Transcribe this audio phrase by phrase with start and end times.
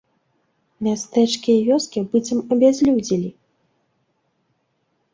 [0.87, 3.33] Мястэчкі і вёскі быццам абязлюдзелі.